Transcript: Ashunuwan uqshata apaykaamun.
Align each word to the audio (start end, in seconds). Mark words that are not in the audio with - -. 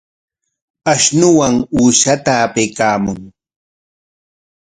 Ashunuwan 0.93 1.53
uqshata 1.81 2.31
apaykaamun. 2.45 3.19